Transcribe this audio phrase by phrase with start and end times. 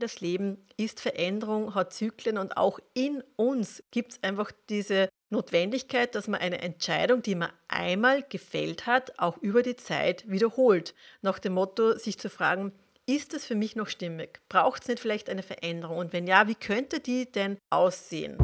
[0.00, 6.14] Das Leben ist Veränderung, hat Zyklen und auch in uns gibt es einfach diese Notwendigkeit,
[6.14, 10.94] dass man eine Entscheidung, die man einmal gefällt hat, auch über die Zeit wiederholt.
[11.20, 12.72] Nach dem Motto, sich zu fragen,
[13.04, 14.40] ist es für mich noch stimmig?
[14.48, 15.98] Braucht es nicht vielleicht eine Veränderung?
[15.98, 18.38] Und wenn ja, wie könnte die denn aussehen?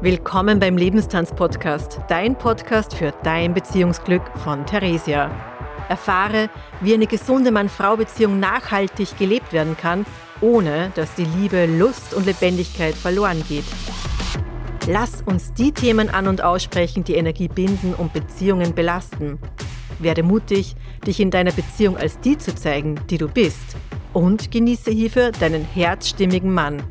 [0.00, 5.30] Willkommen beim Lebenstanz-Podcast, dein Podcast für dein Beziehungsglück von Theresia.
[5.90, 6.48] Erfahre,
[6.80, 10.06] wie eine gesunde Mann-Frau-Beziehung nachhaltig gelebt werden kann
[10.42, 13.64] ohne dass die Liebe, Lust und Lebendigkeit verloren geht.
[14.88, 19.38] Lass uns die Themen an und aussprechen, die Energie binden und Beziehungen belasten.
[20.00, 20.74] Werde mutig,
[21.06, 23.76] dich in deiner Beziehung als die zu zeigen, die du bist.
[24.12, 26.82] Und genieße hierfür deinen herzstimmigen Mann.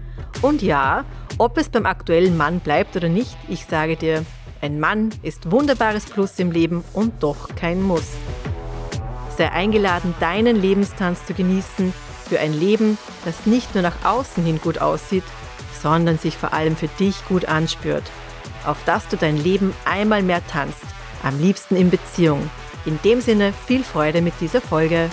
[0.42, 1.04] Und ja,
[1.38, 4.26] ob es beim aktuellen Mann bleibt oder nicht, ich sage dir,
[4.62, 8.14] ein Mann ist wunderbares Plus im Leben und doch kein Muss.
[9.38, 11.94] Sei eingeladen, deinen Lebenstanz zu genießen
[12.32, 15.26] für ein Leben, das nicht nur nach außen hin gut aussieht,
[15.82, 18.06] sondern sich vor allem für dich gut anspürt.
[18.66, 20.86] Auf dass du dein Leben einmal mehr tanzt,
[21.24, 22.50] am liebsten in Beziehung.
[22.86, 25.10] In dem Sinne viel Freude mit dieser Folge.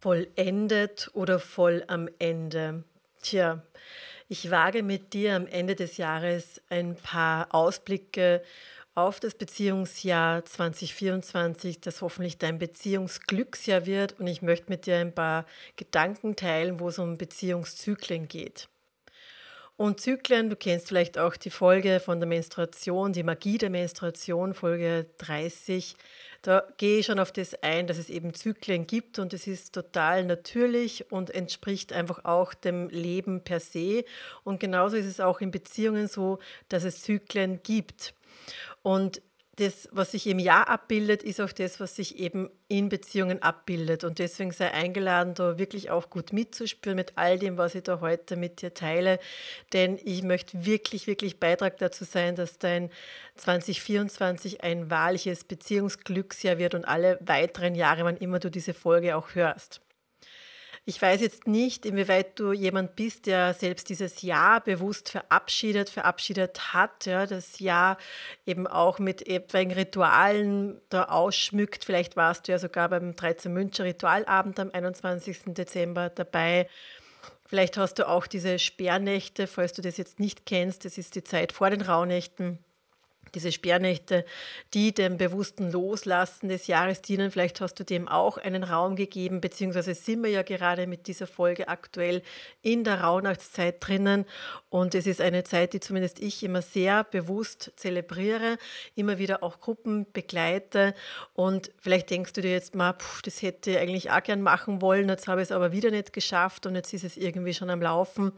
[0.00, 2.82] Vollendet oder voll am Ende?
[3.20, 3.62] Tja,
[4.30, 8.42] ich wage mit dir am Ende des Jahres ein paar Ausblicke
[8.98, 14.18] auf das Beziehungsjahr 2024, das hoffentlich dein Beziehungsglücksjahr wird.
[14.18, 15.46] Und ich möchte mit dir ein paar
[15.76, 18.68] Gedanken teilen, wo es um Beziehungszyklen geht.
[19.76, 24.52] Und Zyklen, du kennst vielleicht auch die Folge von der Menstruation, die Magie der Menstruation,
[24.52, 25.94] Folge 30.
[26.42, 29.72] Da gehe ich schon auf das ein, dass es eben Zyklen gibt und es ist
[29.72, 34.04] total natürlich und entspricht einfach auch dem Leben per se.
[34.42, 38.14] Und genauso ist es auch in Beziehungen so, dass es Zyklen gibt.
[38.82, 39.22] Und
[39.58, 44.04] das, was sich im Jahr abbildet, ist auch das, was sich eben in Beziehungen abbildet.
[44.04, 48.00] Und deswegen sei eingeladen, da wirklich auch gut mitzuspüren mit all dem, was ich da
[48.00, 49.18] heute mit dir teile.
[49.72, 52.90] Denn ich möchte wirklich, wirklich Beitrag dazu sein, dass dein
[53.36, 59.34] 2024 ein wahrliches Beziehungsglücksjahr wird und alle weiteren Jahre, wann immer du diese Folge auch
[59.34, 59.80] hörst.
[60.88, 66.72] Ich weiß jetzt nicht, inwieweit du jemand bist, der selbst dieses Jahr bewusst verabschiedet, verabschiedet
[66.72, 67.98] hat, ja, das Jahr
[68.46, 71.84] eben auch mit etwaigen Ritualen da ausschmückt.
[71.84, 75.40] Vielleicht warst du ja sogar beim 13 Müncher Ritualabend am 21.
[75.48, 76.70] Dezember dabei.
[77.44, 80.86] Vielleicht hast du auch diese Sperrnächte, falls du das jetzt nicht kennst.
[80.86, 82.60] Das ist die Zeit vor den Rauhnächten
[83.34, 84.24] diese Sperrnächte,
[84.74, 87.30] die dem bewussten Loslassen des Jahres dienen.
[87.30, 91.26] Vielleicht hast du dem auch einen Raum gegeben, beziehungsweise sind wir ja gerade mit dieser
[91.26, 92.22] Folge aktuell
[92.62, 94.24] in der Rauhnachtszeit drinnen.
[94.70, 98.58] Und es ist eine Zeit, die zumindest ich immer sehr bewusst zelebriere,
[98.94, 100.94] immer wieder auch Gruppen begleite.
[101.34, 104.82] Und vielleicht denkst du dir jetzt mal, pff, das hätte ich eigentlich auch gern machen
[104.82, 107.70] wollen, jetzt habe ich es aber wieder nicht geschafft und jetzt ist es irgendwie schon
[107.70, 108.32] am Laufen.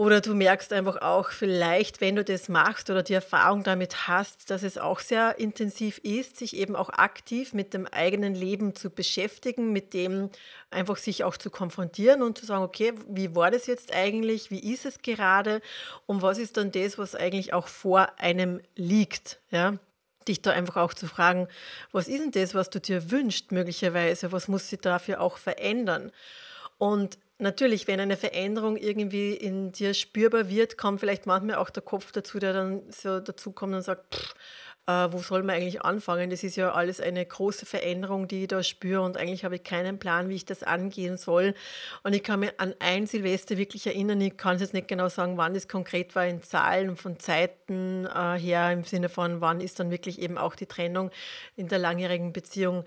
[0.00, 4.48] Oder du merkst einfach auch vielleicht, wenn du das machst oder die Erfahrung damit hast,
[4.48, 8.88] dass es auch sehr intensiv ist, sich eben auch aktiv mit dem eigenen Leben zu
[8.88, 10.30] beschäftigen, mit dem
[10.70, 14.72] einfach sich auch zu konfrontieren und zu sagen, okay, wie war das jetzt eigentlich, wie
[14.72, 15.60] ist es gerade
[16.06, 19.74] und was ist dann das, was eigentlich auch vor einem liegt, ja?
[20.26, 21.46] dich da einfach auch zu fragen,
[21.92, 26.10] was ist denn das, was du dir wünschst möglicherweise, was muss sich dafür auch verändern?
[26.78, 31.82] Und natürlich, wenn eine Veränderung irgendwie in dir spürbar wird, kommt vielleicht manchmal auch der
[31.82, 34.34] Kopf dazu, der dann so dazu kommt und sagt, pff,
[34.86, 36.30] äh, wo soll man eigentlich anfangen?
[36.30, 39.64] Das ist ja alles eine große Veränderung, die ich da spüre und eigentlich habe ich
[39.64, 41.54] keinen Plan, wie ich das angehen soll.
[42.02, 45.08] Und ich kann mich an ein Silvester wirklich erinnern, ich kann es jetzt nicht genau
[45.08, 49.60] sagen, wann das konkret war in Zahlen von Zeiten äh, her, im Sinne von, wann
[49.60, 51.10] ist dann wirklich eben auch die Trennung
[51.56, 52.84] in der langjährigen Beziehung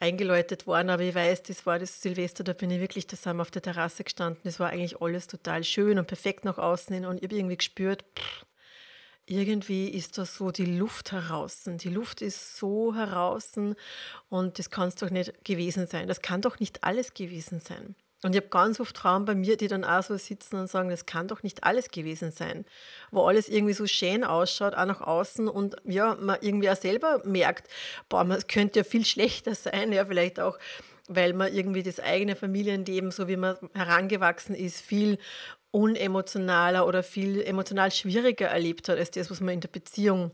[0.00, 3.50] eingeläutet worden, aber ich weiß, das war das Silvester, da bin ich wirklich zusammen auf
[3.50, 4.42] der Terrasse gestanden.
[4.44, 7.56] Das war eigentlich alles total schön und perfekt nach außen hin und ich habe irgendwie
[7.56, 8.46] gespürt, pff,
[9.26, 11.64] irgendwie ist da so die Luft heraus.
[11.66, 13.54] Die Luft ist so heraus
[14.28, 16.06] und das kann es doch nicht gewesen sein.
[16.06, 17.96] Das kann doch nicht alles gewesen sein.
[18.26, 20.90] Und ich habe ganz oft Frauen bei mir, die dann auch so sitzen und sagen,
[20.90, 22.64] das kann doch nicht alles gewesen sein.
[23.12, 27.22] Wo alles irgendwie so schön ausschaut, auch nach außen und ja, man irgendwie auch selber
[27.24, 27.68] merkt,
[28.08, 30.58] boah, es könnte ja viel schlechter sein, ja, vielleicht auch
[31.08, 35.18] weil man irgendwie das eigene Familienleben, so wie man herangewachsen ist, viel
[35.70, 40.32] unemotionaler oder viel emotional schwieriger erlebt hat als das, was man in der Beziehung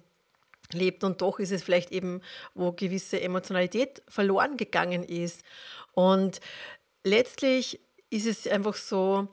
[0.73, 1.05] lebt.
[1.05, 2.23] Und doch ist es vielleicht eben,
[2.55, 5.43] wo gewisse Emotionalität verloren gegangen ist.
[5.93, 6.41] Und
[7.05, 9.29] letztlich ist es einfach so,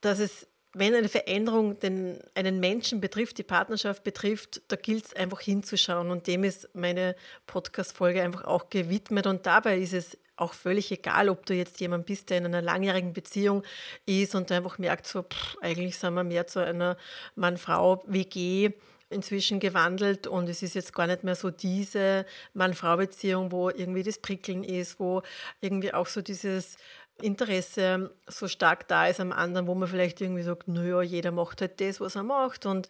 [0.00, 5.14] dass es wenn eine Veränderung den, einen Menschen betrifft, die Partnerschaft betrifft, da gilt es
[5.14, 6.10] einfach hinzuschauen.
[6.10, 7.16] Und dem ist meine
[7.46, 9.26] Podcast-Folge einfach auch gewidmet.
[9.26, 12.62] Und dabei ist es auch völlig egal, ob du jetzt jemand bist, der in einer
[12.62, 13.64] langjährigen Beziehung
[14.06, 16.96] ist und einfach merkt, so, pff, eigentlich sind wir mehr zu einer
[17.34, 18.70] Mann-Frau-WG
[19.10, 22.24] inzwischen gewandelt und es ist jetzt gar nicht mehr so diese
[22.54, 25.22] Mann-Frau-Beziehung, wo irgendwie das Prickeln ist, wo
[25.60, 26.76] irgendwie auch so dieses
[27.20, 31.60] Interesse so stark da ist am anderen, wo man vielleicht irgendwie sagt, naja, jeder macht
[31.60, 32.66] halt das, was er macht.
[32.66, 32.88] Und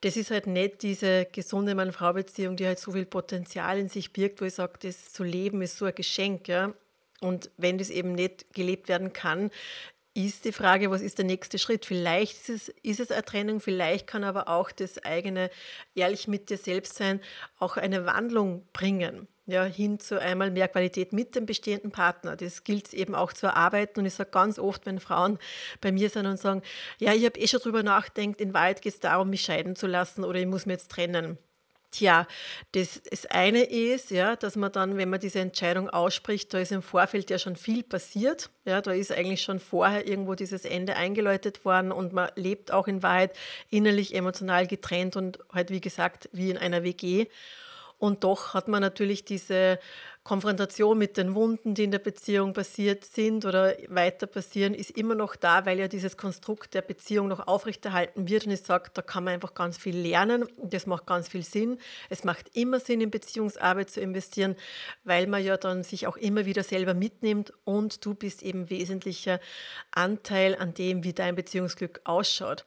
[0.00, 4.40] das ist halt nicht diese gesunde Mann-Frau-Beziehung, die halt so viel Potenzial in sich birgt,
[4.40, 6.48] wo ich sage, das zu leben ist so ein Geschenk.
[6.48, 6.72] Ja?
[7.20, 9.50] Und wenn das eben nicht gelebt werden kann,
[10.14, 11.84] ist die Frage, was ist der nächste Schritt?
[11.84, 15.50] Vielleicht ist es, ist es eine Trennung, vielleicht kann aber auch das eigene
[15.94, 17.20] ehrlich mit dir selbst sein
[17.58, 22.36] auch eine Wandlung bringen ja, hin zu einmal mehr Qualität mit dem bestehenden Partner.
[22.36, 24.00] Das gilt eben auch zu erarbeiten.
[24.00, 25.38] Und ich sage ganz oft, wenn Frauen
[25.80, 26.62] bei mir sind und sagen,
[26.98, 29.86] ja, ich habe eh schon drüber nachgedacht, in Wahrheit geht es darum, mich scheiden zu
[29.86, 31.38] lassen oder ich muss mich jetzt trennen.
[31.94, 32.26] Tja,
[32.72, 36.72] das, das eine ist, ja, dass man dann, wenn man diese Entscheidung ausspricht, da ist
[36.72, 38.50] im Vorfeld ja schon viel passiert.
[38.64, 42.88] Ja, da ist eigentlich schon vorher irgendwo dieses Ende eingeläutet worden und man lebt auch
[42.88, 43.36] in Wahrheit
[43.70, 47.26] innerlich emotional getrennt und halt, wie gesagt, wie in einer WG.
[47.98, 49.78] Und doch hat man natürlich diese
[50.24, 55.14] Konfrontation mit den Wunden, die in der Beziehung passiert sind oder weiter passieren, ist immer
[55.14, 58.46] noch da, weil ja dieses Konstrukt der Beziehung noch aufrechterhalten wird.
[58.46, 60.46] Und ich sage, da kann man einfach ganz viel lernen.
[60.62, 61.76] Das macht ganz viel Sinn.
[62.08, 64.56] Es macht immer Sinn, in Beziehungsarbeit zu investieren,
[65.04, 69.40] weil man ja dann sich auch immer wieder selber mitnimmt und du bist eben wesentlicher
[69.90, 72.64] Anteil an dem, wie dein Beziehungsglück ausschaut.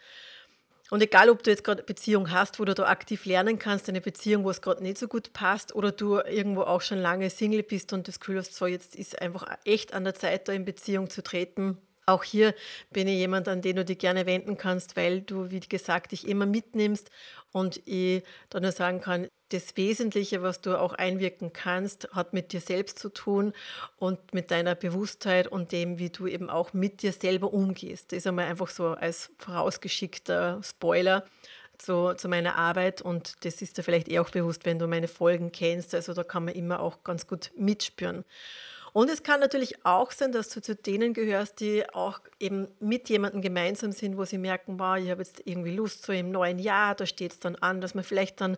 [0.89, 3.89] Und egal, ob du jetzt gerade eine Beziehung hast, wo du da aktiv lernen kannst,
[3.89, 7.29] eine Beziehung, wo es gerade nicht so gut passt, oder du irgendwo auch schon lange
[7.29, 10.53] Single bist und das Gefühl hast, so jetzt ist einfach echt an der Zeit, da
[10.53, 11.77] in Beziehung zu treten.
[12.09, 12.55] Auch hier
[12.89, 16.25] bin ich jemand, an den du dich gerne wenden kannst, weil du, wie gesagt, dich
[16.25, 17.11] immer mitnimmst
[17.51, 22.53] und ich dann nur sagen kann, das Wesentliche, was du auch einwirken kannst, hat mit
[22.53, 23.51] dir selbst zu tun
[23.97, 28.13] und mit deiner Bewusstheit und dem, wie du eben auch mit dir selber umgehst.
[28.13, 31.25] Das ist einmal einfach so als vorausgeschickter Spoiler
[31.77, 35.09] zu, zu meiner Arbeit und das ist dir vielleicht eh auch bewusst, wenn du meine
[35.09, 35.93] Folgen kennst.
[35.93, 38.23] Also da kann man immer auch ganz gut mitspüren.
[38.97, 43.09] Und es kann natürlich auch sein, dass du zu denen gehörst, die auch eben mit
[43.09, 46.57] jemandem gemeinsam sind, wo sie merken, wow, ich habe jetzt irgendwie Lust, so im neuen
[46.57, 48.57] Jahr, da steht es dann an, dass man vielleicht dann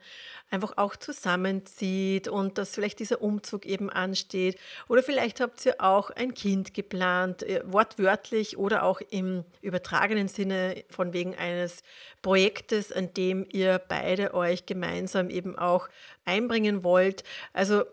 [0.50, 4.58] einfach auch zusammenzieht und dass vielleicht dieser Umzug eben ansteht.
[4.88, 10.86] Oder vielleicht habt ihr auch ein Kind geplant, äh, wortwörtlich oder auch im übertragenen Sinne
[10.90, 11.84] von wegen eines
[12.22, 15.90] Projektes, an dem ihr beide euch gemeinsam eben auch
[16.24, 17.26] einbringen wollt.
[17.52, 17.84] Also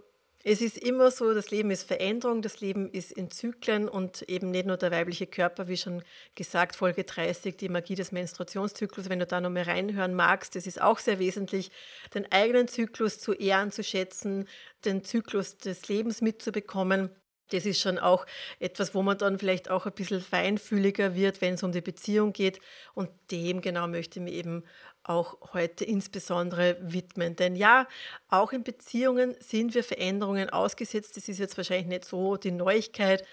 [0.49, 4.53] es ist immer so, das Leben ist Veränderung, das Leben ist in Zyklen und eben
[4.53, 6.05] nicht nur der weibliche Körper, wie schon
[6.37, 9.09] gesagt, Folge 30, die Magie des Menstruationszyklus.
[9.09, 11.73] Wenn du da nochmal reinhören magst, das ist auch sehr wesentlich,
[12.15, 14.47] den eigenen Zyklus zu ehren, zu schätzen,
[14.85, 17.11] den Zyklus des Lebens mitzubekommen.
[17.51, 18.25] Das ist schon auch
[18.61, 22.33] etwas, wo man dann vielleicht auch ein bisschen feinfühliger wird, wenn es um die Beziehung
[22.33, 22.61] geht.
[22.95, 24.63] Und dem genau möchte ich mir eben
[25.09, 27.37] auch heute insbesondere widmen.
[27.37, 27.87] Denn ja,
[28.29, 31.17] auch in Beziehungen sind wir Veränderungen ausgesetzt.
[31.17, 33.25] Das ist jetzt wahrscheinlich nicht so die Neuigkeit.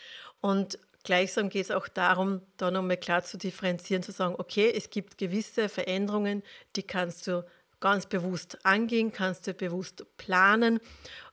[0.41, 4.89] Und gleichsam geht es auch darum, da nochmal klar zu differenzieren, zu sagen, okay, es
[4.89, 6.43] gibt gewisse Veränderungen,
[6.75, 7.45] die kannst du
[7.79, 10.79] ganz bewusst angehen, kannst du bewusst planen.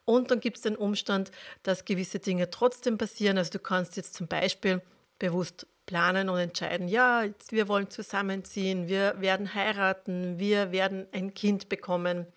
[0.05, 1.31] Und dann gibt es den Umstand,
[1.63, 3.39] dass gewisse Dinge trotzdem passieren.
[3.39, 4.82] Also du kannst jetzt zum Beispiel
[5.19, 11.69] bewusst planen und entscheiden, ja, wir wollen zusammenziehen, wir werden heiraten, wir werden ein Kind
[11.69, 12.29] bekommen.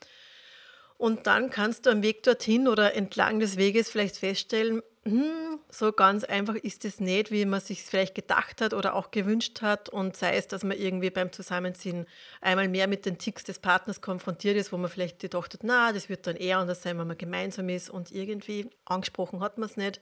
[0.97, 5.91] Und dann kannst du am Weg dorthin oder entlang des Weges vielleicht feststellen, hm, so
[5.91, 9.87] ganz einfach ist es nicht, wie man sich vielleicht gedacht hat oder auch gewünscht hat.
[9.87, 12.07] Und sei es, dass man irgendwie beim Zusammenziehen
[12.41, 15.91] einmal mehr mit den Ticks des Partners konfrontiert ist, wo man vielleicht gedacht hat, na,
[15.91, 17.91] das wird dann eher anders sein, wenn man gemeinsam ist.
[17.91, 20.01] Und irgendwie angesprochen hat man es nicht,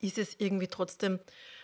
[0.00, 1.20] ist es irgendwie trotzdem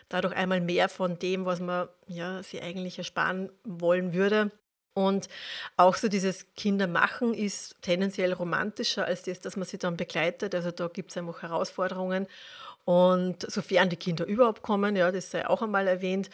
[0.08, 4.50] dadurch einmal mehr von dem, was man ja, sie eigentlich ersparen wollen würde.
[4.94, 5.28] Und
[5.76, 10.54] auch so dieses Kindermachen ist tendenziell romantischer als das, dass man sie dann begleitet.
[10.54, 12.28] Also da gibt es einfach Herausforderungen.
[12.84, 16.30] Und sofern die Kinder überhaupt kommen, ja, das sei auch einmal erwähnt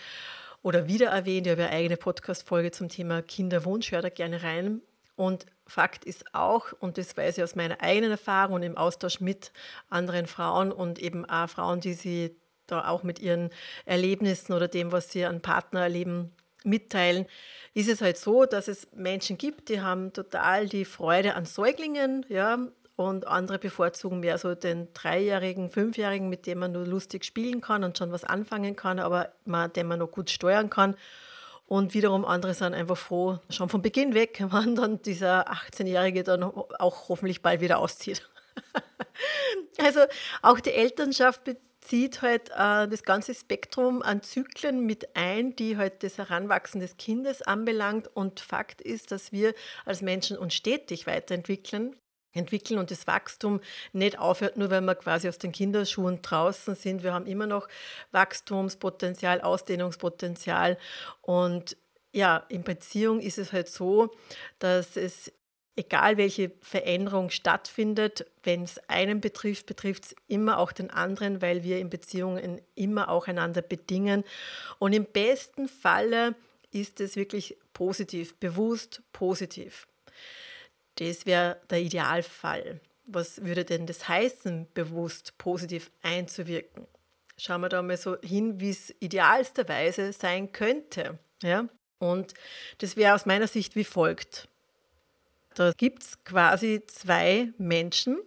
[0.63, 1.47] oder wieder erwähnt.
[1.47, 4.83] Ich habe eine eigene Podcast-Folge zum Thema Kinderwunsch, hör da gerne rein.
[5.17, 9.21] Und Fakt ist auch, und das weiß ich aus meiner eigenen Erfahrung und im Austausch
[9.21, 9.53] mit
[9.89, 12.37] anderen Frauen und eben auch Frauen, die sie
[12.71, 13.51] da auch mit ihren
[13.85, 16.33] Erlebnissen oder dem, was sie an Partner erleben,
[16.65, 17.27] mitteilen,
[17.75, 22.27] ist es halt so, dass es Menschen gibt, die haben total die Freude an Säuglingen,
[22.29, 22.59] ja,
[22.97, 27.83] und andere bevorzugen mehr so den Dreijährigen, Fünfjährigen, mit dem man nur lustig spielen kann
[27.83, 30.97] und schon was anfangen kann, aber man, den man noch gut steuern kann.
[31.67, 36.43] Und wiederum andere sind einfach froh, schon von Beginn weg, wann dann dieser 18-Jährige dann
[36.43, 38.29] auch hoffentlich bald wieder auszieht.
[39.79, 40.01] also
[40.43, 41.43] auch die Elternschaft
[41.91, 46.97] bezieht halt äh, das ganze Spektrum an Zyklen mit ein, die halt das Heranwachsen des
[46.99, 48.09] Kindes anbelangt.
[48.15, 49.55] Und Fakt ist, dass wir
[49.85, 51.97] als Menschen uns stetig weiterentwickeln
[52.33, 53.61] entwickeln und das Wachstum
[53.93, 57.03] nicht aufhört, nur weil wir quasi aus den Kinderschuhen draußen sind.
[57.03, 57.67] Wir haben immer noch
[58.13, 60.79] Wachstumspotenzial, Ausdehnungspotenzial
[61.23, 61.77] und
[62.13, 64.11] ja, in Beziehung ist es halt so,
[64.61, 65.33] dass es
[65.81, 71.65] egal welche Veränderung stattfindet, wenn es einen betrifft, betrifft es immer auch den anderen, weil
[71.65, 74.25] wir in Beziehungen immer auch einander bedingen.
[74.79, 76.35] Und im besten Falle
[76.71, 79.87] ist es wirklich positiv, bewusst positiv.
[80.97, 82.81] Das wäre der Idealfall.
[83.07, 86.87] Was würde denn das heißen, bewusst positiv einzuwirken?
[87.39, 91.19] Schauen wir da mal so hin, wie es idealsterweise sein könnte.
[91.43, 91.69] Ja?
[91.99, 92.35] Und
[92.79, 94.49] das wäre aus meiner Sicht wie folgt.
[95.55, 98.19] Da gibt es quasi zwei Menschen,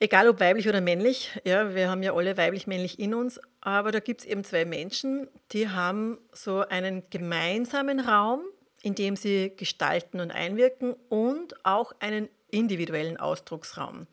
[0.00, 4.00] egal ob weiblich oder männlich, ja, wir haben ja alle weiblich-männlich in uns, aber da
[4.00, 8.40] gibt es eben zwei Menschen, die haben so einen gemeinsamen Raum,
[8.82, 14.06] in dem sie gestalten und einwirken und auch einen individuellen Ausdrucksraum.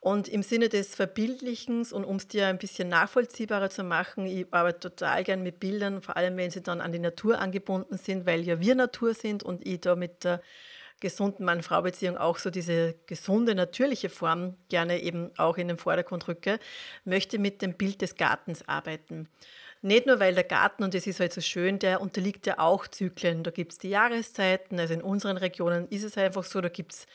[0.00, 4.46] Und im Sinne des Verbildlichens und um es dir ein bisschen nachvollziehbarer zu machen, ich
[4.50, 8.24] arbeite total gern mit Bildern, vor allem wenn sie dann an die Natur angebunden sind,
[8.24, 10.40] weil ja wir Natur sind und ich da mit der
[11.00, 16.58] gesunden Mann-Frau-Beziehung auch so diese gesunde, natürliche Form gerne eben auch in den Vordergrund rücke,
[17.04, 19.28] möchte mit dem Bild des Gartens arbeiten.
[19.82, 22.86] Nicht nur, weil der Garten, und das ist halt so schön, der unterliegt ja auch
[22.86, 23.42] Zyklen.
[23.42, 26.92] Da gibt es die Jahreszeiten, also in unseren Regionen ist es einfach so, da gibt
[26.92, 27.06] es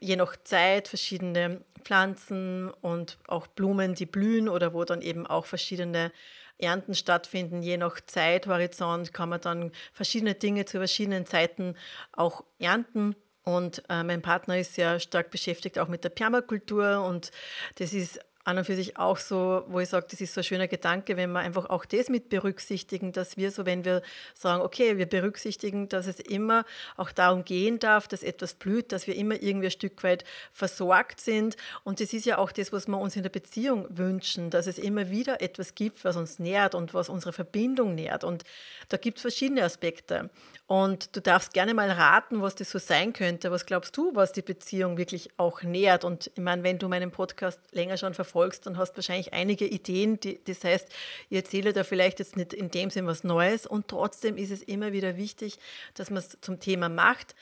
[0.00, 5.44] je nach Zeit verschiedene Pflanzen und auch Blumen, die blühen oder wo dann eben auch
[5.44, 6.12] verschiedene
[6.56, 7.62] Ernten stattfinden.
[7.62, 11.76] Je nach Zeithorizont kann man dann verschiedene Dinge zu verschiedenen Zeiten
[12.12, 13.16] auch ernten.
[13.44, 17.30] Und äh, mein Partner ist sehr stark beschäftigt auch mit der Permakultur und
[17.76, 20.44] das ist an und für sich auch so, wo ich sage, das ist so ein
[20.44, 24.02] schöner Gedanke, wenn wir einfach auch das mit berücksichtigen, dass wir so, wenn wir
[24.34, 26.66] sagen, okay, wir berücksichtigen, dass es immer
[26.98, 31.20] auch darum gehen darf, dass etwas blüht, dass wir immer irgendwie ein Stück weit versorgt
[31.20, 31.56] sind.
[31.84, 34.78] Und das ist ja auch das, was wir uns in der Beziehung wünschen, dass es
[34.78, 38.24] immer wieder etwas gibt, was uns nährt und was unsere Verbindung nährt.
[38.24, 38.44] Und
[38.90, 40.28] da gibt es verschiedene Aspekte.
[40.66, 43.50] Und du darfst gerne mal raten, was das so sein könnte.
[43.50, 46.04] Was glaubst du, was die Beziehung wirklich auch nährt?
[46.04, 49.66] Und ich meine, wenn du meinen Podcast länger schon verfolgst, dann hast du wahrscheinlich einige
[49.66, 50.20] Ideen.
[50.20, 50.88] Die, das heißt,
[51.30, 53.66] ich erzähle da vielleicht jetzt nicht in dem Sinn was Neues.
[53.66, 55.58] Und trotzdem ist es immer wieder wichtig,
[55.94, 57.34] dass man es zum Thema macht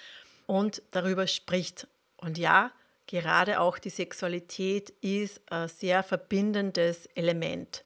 [0.46, 1.86] und darüber spricht.
[2.16, 2.72] Und ja,
[3.06, 7.84] gerade auch die Sexualität ist ein sehr verbindendes Element.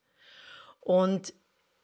[0.80, 1.32] Und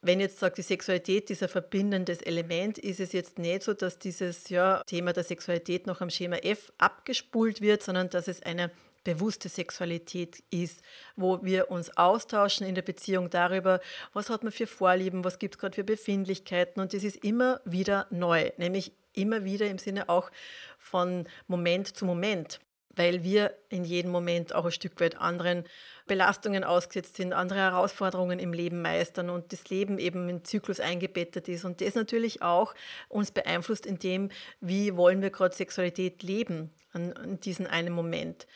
[0.02, 3.98] wenn jetzt sagt, die Sexualität ist ein verbindendes Element, ist es jetzt nicht so, dass
[3.98, 8.70] dieses ja, Thema der Sexualität noch am Schema F abgespult wird, sondern dass es eine
[9.04, 10.82] bewusste Sexualität ist,
[11.16, 13.80] wo wir uns austauschen in der Beziehung darüber,
[14.12, 17.61] was hat man für Vorlieben, was gibt es gerade für Befindlichkeiten und das ist immer
[17.64, 20.30] wieder neu, nämlich immer wieder im Sinne auch
[20.78, 22.61] von Moment zu Moment
[22.97, 25.64] weil wir in jedem Moment auch ein Stück weit anderen
[26.06, 31.49] Belastungen ausgesetzt sind, andere Herausforderungen im Leben meistern und das Leben eben im Zyklus eingebettet
[31.49, 32.75] ist und das natürlich auch
[33.09, 34.30] uns beeinflusst in dem,
[34.61, 38.47] wie wollen wir gerade Sexualität leben an, an diesem einen Moment.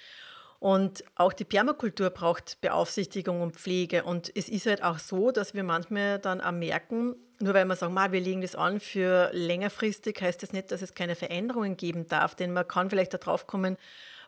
[0.66, 4.02] Und auch die Permakultur braucht Beaufsichtigung und Pflege.
[4.02, 7.76] Und es ist halt auch so, dass wir manchmal dann auch merken, nur weil wir
[7.76, 12.08] sagen, wir legen das an für längerfristig, heißt das nicht, dass es keine Veränderungen geben
[12.08, 12.35] darf.
[12.35, 13.76] Denn man kann vielleicht darauf kommen,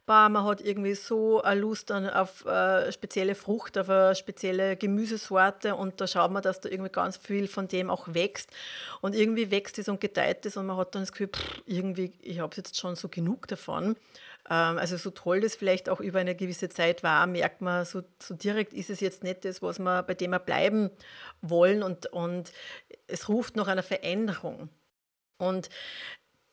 [0.07, 5.75] bah, man hat irgendwie so eine Lust auf eine spezielle Frucht, auf eine spezielle Gemüsesorte
[5.75, 8.51] und da schaut man, dass da irgendwie ganz viel von dem auch wächst
[9.01, 12.13] und irgendwie wächst es und gedeiht es und man hat dann das Gefühl, pff, irgendwie,
[12.23, 13.97] ich habe jetzt schon so genug davon.
[14.51, 18.03] Ähm, also so toll das vielleicht auch über eine gewisse Zeit war, merkt man, so,
[18.21, 20.91] so direkt ist es jetzt nicht das, was wir, bei dem wir bleiben
[21.43, 22.53] wollen und, und
[23.07, 24.71] es ruft nach einer Veränderung.
[25.39, 25.69] Und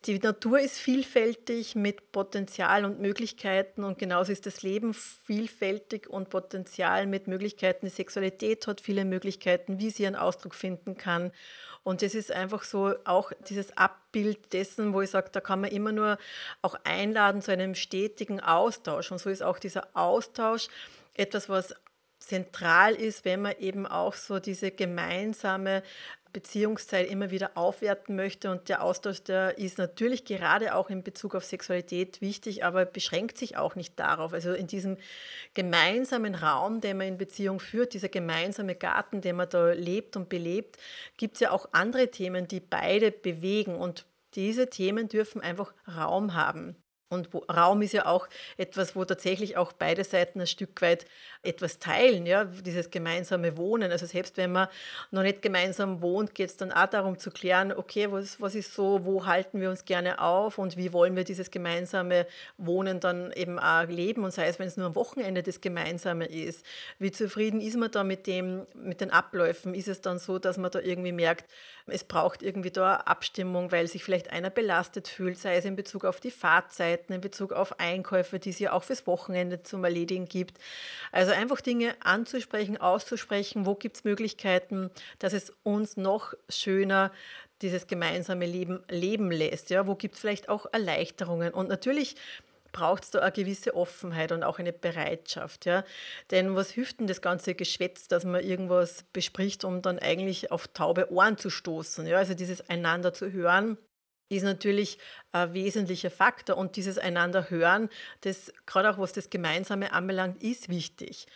[0.06, 6.30] die Natur ist vielfältig mit Potenzial und Möglichkeiten und genauso ist das Leben vielfältig und
[6.30, 7.88] Potenzial mit Möglichkeiten.
[7.88, 11.32] Die Sexualität hat viele Möglichkeiten, wie sie ihren Ausdruck finden kann.
[11.86, 15.70] Und das ist einfach so auch dieses Abbild dessen, wo ich sage, da kann man
[15.70, 16.18] immer nur
[16.64, 19.12] auch einladen zu einem stetigen Austausch.
[19.12, 20.68] Und so ist auch dieser Austausch
[21.14, 21.76] etwas, was
[22.26, 25.84] zentral ist, wenn man eben auch so diese gemeinsame
[26.36, 28.52] Beziehungszeit immer wieder aufwerten möchte.
[28.52, 33.38] Und der Austausch, der ist natürlich gerade auch in Bezug auf Sexualität wichtig, aber beschränkt
[33.38, 34.34] sich auch nicht darauf.
[34.34, 34.98] Also in diesem
[35.54, 40.28] gemeinsamen Raum, den man in Beziehung führt, dieser gemeinsame Garten, den man da lebt und
[40.28, 40.78] belebt,
[41.16, 43.76] gibt es ja auch andere Themen, die beide bewegen.
[43.76, 46.76] Und diese Themen dürfen einfach Raum haben.
[47.08, 48.28] Und Raum ist ja auch
[48.58, 51.06] etwas, wo tatsächlich auch beide Seiten ein Stück weit
[51.46, 53.92] etwas teilen, ja, dieses gemeinsame Wohnen.
[53.92, 54.68] Also selbst wenn man
[55.12, 58.74] noch nicht gemeinsam wohnt, geht es dann auch darum zu klären, okay, was, was ist
[58.74, 63.32] so, wo halten wir uns gerne auf und wie wollen wir dieses gemeinsame Wohnen dann
[63.34, 66.66] eben auch leben und sei es, wenn es nur am Wochenende das Gemeinsame ist.
[67.00, 69.74] Wie zufrieden ist man da mit dem, mit den Abläufen?
[69.74, 71.50] Ist es dann so, dass man da irgendwie merkt,
[71.88, 76.04] es braucht irgendwie da Abstimmung, weil sich vielleicht einer belastet fühlt, sei es in Bezug
[76.04, 80.26] auf die Fahrzeiten, in Bezug auf Einkäufe, die es ja auch fürs Wochenende zum Erledigen
[80.26, 80.58] gibt.
[81.12, 84.90] Also einfach Dinge anzusprechen, auszusprechen, wo gibt es Möglichkeiten,
[85.20, 87.12] dass es uns noch schöner
[87.62, 89.70] dieses gemeinsame Leben leben lässt.
[89.70, 89.88] Ja?
[89.88, 91.54] Wo gibt es vielleicht auch Erleichterungen?
[91.54, 92.16] Und natürlich
[92.72, 95.66] braucht es da eine gewisse Offenheit und auch eine Bereitschaft.
[95.66, 95.86] Ja?
[96.32, 100.68] Denn was hilft denn das ganze Geschwätz, dass man irgendwas bespricht, um dann eigentlich auf
[100.68, 102.06] taube Ohren zu stoßen?
[102.06, 102.18] Ja?
[102.18, 103.78] Also dieses einander zu hören
[104.30, 104.98] ist natürlich
[105.32, 107.90] ein wesentlicher Faktor und dieses einander hören,
[108.22, 111.28] das gerade auch was das Gemeinsame anbelangt, ist wichtig.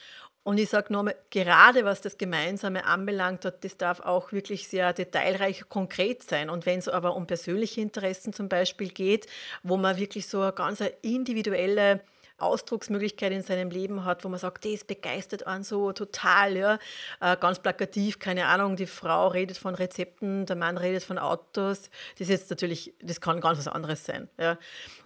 [0.44, 5.70] Und ich sage nochmal, gerade was das Gemeinsame anbelangt, das darf auch wirklich sehr detailreich,
[5.70, 6.50] konkret sein.
[6.50, 9.28] Und wenn es aber um persönliche Interessen zum Beispiel geht,
[9.64, 12.02] wo man wirklich so eine ganz individuelle
[12.42, 16.80] Ausdrucksmöglichkeit in seinem Leben hat, wo man sagt, das begeistert einen so total, ja,
[17.22, 21.90] äh, ganz plakativ, keine Ahnung, die Frau redet von Rezepten, der Mann redet von Autos,
[22.14, 24.58] das ist jetzt natürlich, das kann ganz was anderes sein, ja.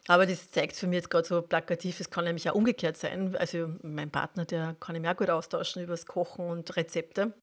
[0.08, 3.36] Aber das zeigt für mich jetzt gerade so plakativ, es kann nämlich auch umgekehrt sein.
[3.38, 7.34] Also mein Partner, der kann ich mir auch gut austauschen über das Kochen und Rezepte.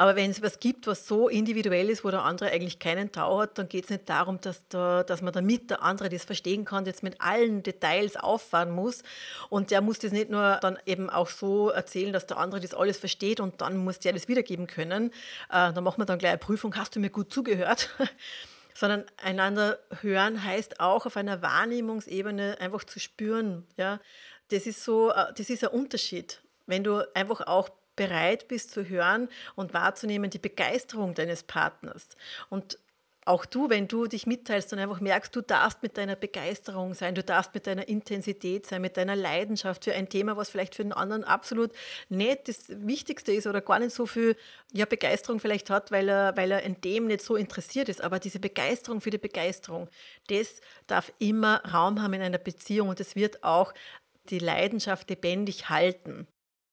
[0.00, 3.42] Aber wenn es was gibt, was so individuell ist, wo der andere eigentlich keinen Tau
[3.42, 6.64] hat, dann geht es nicht darum, dass, da, dass man damit der andere das verstehen
[6.64, 9.02] kann, jetzt mit allen Details auffahren muss.
[9.50, 12.72] Und der muss das nicht nur dann eben auch so erzählen, dass der andere das
[12.72, 15.10] alles versteht und dann muss der das wiedergeben können.
[15.50, 17.90] Äh, dann machen wir dann gleich eine Prüfung, hast du mir gut zugehört?
[18.72, 23.66] sondern einander hören heißt auch auf einer Wahrnehmungsebene einfach zu spüren.
[23.76, 24.00] Ja?
[24.48, 26.40] Das ist so, äh, das ist ein Unterschied.
[26.64, 27.68] Wenn du einfach auch
[28.00, 32.08] bereit bist zu hören und wahrzunehmen die Begeisterung deines Partners.
[32.48, 32.78] Und
[33.26, 37.14] auch du, wenn du dich mitteilst und einfach merkst, du darfst mit deiner Begeisterung sein,
[37.14, 40.82] du darfst mit deiner Intensität sein, mit deiner Leidenschaft für ein Thema, was vielleicht für
[40.82, 41.72] den anderen absolut
[42.08, 44.34] nicht das Wichtigste ist oder gar nicht so viel
[44.72, 48.00] ja, Begeisterung vielleicht hat, weil er, weil er in dem nicht so interessiert ist.
[48.00, 49.88] Aber diese Begeisterung für die Begeisterung,
[50.28, 53.74] das darf immer Raum haben in einer Beziehung und es wird auch
[54.30, 56.26] die Leidenschaft lebendig halten.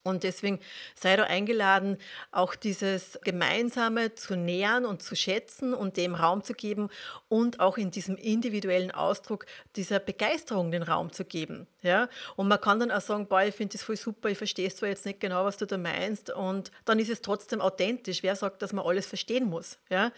[0.04, 0.60] Und deswegen
[0.96, 1.98] sei du eingeladen,
[2.32, 6.90] auch dieses Gemeinsame zu nähern und zu schätzen und dem Raum zu geben
[7.28, 11.68] und auch in diesem individuellen Ausdruck dieser Begeisterung den Raum zu geben.
[11.82, 12.08] Ja?
[12.38, 14.90] Und man kann dann auch sagen, boah, ich finde das voll super, ich verstehe zwar
[14.90, 18.24] jetzt nicht genau, was du da meinst und dann ist es trotzdem authentisch.
[18.24, 19.78] Wer sagt, dass man alles verstehen muss?
[19.90, 20.14] Ja?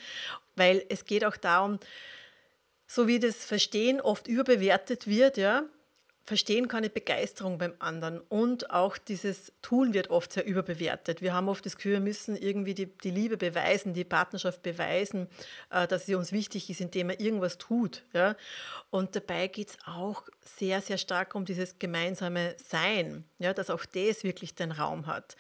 [0.56, 1.80] Weil es geht auch darum,
[2.86, 5.64] so wie das Verstehen oft überbewertet wird, ja,
[6.30, 11.24] Verstehen kann ich Begeisterung beim anderen und auch dieses Tun wird oft sehr überbewertet.
[11.24, 15.28] Wir haben oft das Gefühl, wir müssen irgendwie die, die Liebe beweisen, die Partnerschaft beweisen,
[15.72, 18.04] äh, dass sie uns wichtig ist, indem man irgendwas tut.
[18.14, 18.36] Ja?
[18.92, 23.56] Und dabei geht es auch sehr, sehr stark um dieses gemeinsame Sein, ja?
[23.56, 25.36] dass auch das wirklich den Raum hat.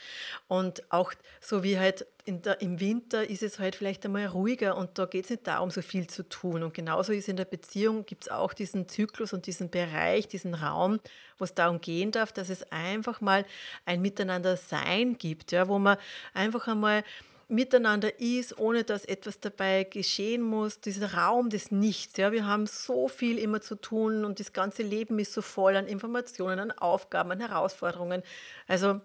[0.47, 4.97] Und auch so wie halt der, im Winter ist es halt vielleicht einmal ruhiger und
[4.97, 6.63] da geht es nicht darum, so viel zu tun.
[6.63, 10.53] Und genauso ist in der Beziehung, gibt es auch diesen Zyklus und diesen Bereich, diesen
[10.53, 10.99] Raum,
[11.38, 13.45] wo es darum gehen darf, dass es einfach mal
[13.86, 15.97] ein Miteinander sein gibt, ja, wo man
[16.34, 17.03] einfach einmal
[17.49, 20.82] miteinander ist, ohne dass etwas dabei geschehen muss.
[20.82, 22.15] Dieser Raum des Nichts.
[22.17, 25.75] Ja, wir haben so viel immer zu tun und das ganze Leben ist so voll
[25.75, 28.21] an Informationen, an Aufgaben, an Herausforderungen.
[28.67, 29.01] Also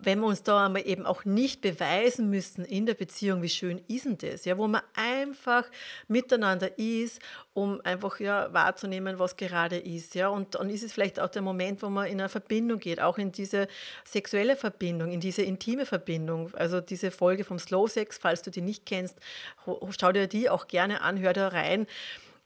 [0.00, 3.82] wenn wir uns da einmal eben auch nicht beweisen müssen in der Beziehung, wie schön
[3.88, 5.64] ist denn das, ja, wo man einfach
[6.06, 7.20] miteinander ist,
[7.52, 10.14] um einfach ja, wahrzunehmen, was gerade ist.
[10.14, 13.00] Ja, und dann ist es vielleicht auch der Moment, wo man in eine Verbindung geht,
[13.00, 13.66] auch in diese
[14.04, 16.54] sexuelle Verbindung, in diese intime Verbindung.
[16.54, 19.16] Also diese Folge vom Slow Sex, falls du die nicht kennst,
[19.66, 21.86] schau dir die auch gerne an, hör da rein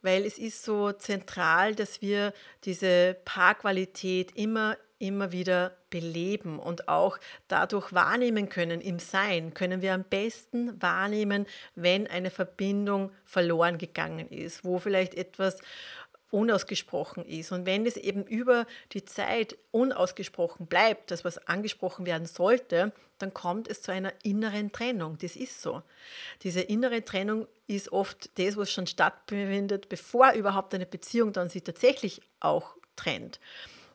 [0.02, 2.32] weil es ist so zentral, dass wir
[2.64, 9.94] diese Paarqualität immer immer wieder beleben und auch dadurch wahrnehmen können im Sein, können wir
[9.94, 15.58] am besten wahrnehmen, wenn eine Verbindung verloren gegangen ist, wo vielleicht etwas
[16.30, 17.52] unausgesprochen ist.
[17.52, 23.34] Und wenn es eben über die Zeit unausgesprochen bleibt, das was angesprochen werden sollte, dann
[23.34, 25.18] kommt es zu einer inneren Trennung.
[25.20, 25.82] Das ist so.
[26.42, 31.64] Diese innere Trennung ist oft das, was schon stattfindet, bevor überhaupt eine Beziehung dann sich
[31.64, 33.38] tatsächlich auch trennt.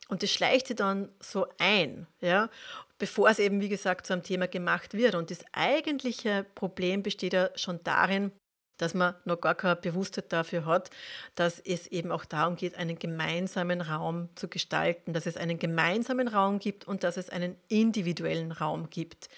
[0.07, 2.49] Und das schleicht sich dann so ein, ja,
[2.97, 5.15] bevor es eben, wie gesagt, zu einem Thema gemacht wird.
[5.15, 8.31] Und das eigentliche Problem besteht ja schon darin,
[8.77, 10.89] dass man noch gar keine Bewusstheit dafür hat,
[11.35, 16.27] dass es eben auch darum geht, einen gemeinsamen Raum zu gestalten, dass es einen gemeinsamen
[16.27, 19.29] Raum gibt und dass es einen individuellen Raum gibt.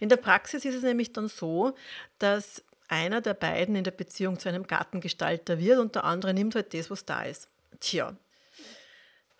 [0.00, 1.74] In der Praxis ist es nämlich dann so,
[2.18, 6.54] dass einer der beiden in der Beziehung zu einem Gartengestalter wird und der andere nimmt
[6.54, 7.48] halt das, was da ist.
[7.80, 8.16] Tja,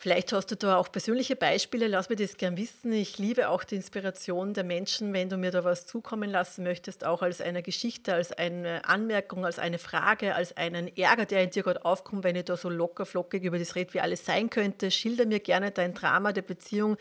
[0.00, 2.92] Vielleicht hast du da auch persönliche Beispiele, lass mir das gern wissen.
[2.92, 7.04] Ich liebe auch die Inspiration der Menschen, wenn du mir da was zukommen lassen möchtest,
[7.04, 11.50] auch als eine Geschichte, als eine Anmerkung, als eine Frage, als einen Ärger, der in
[11.50, 14.50] dir gerade aufkommt, wenn ich da so locker flockig über das rede, wie alles sein
[14.50, 14.92] könnte.
[14.92, 16.96] Schilder mir gerne dein Drama der Beziehung,